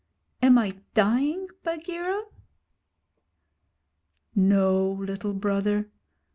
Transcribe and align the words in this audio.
Am 0.41 0.57
I 0.57 0.71
dying, 0.95 1.47
Bagheera?' 1.63 2.23
'No, 4.33 4.93
Little 4.99 5.35
Brother. 5.35 5.91